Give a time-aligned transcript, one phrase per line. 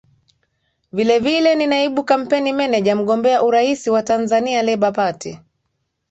[0.93, 5.37] vile vile ni naibu kampeni manager mgombea urais wa tanzania labour party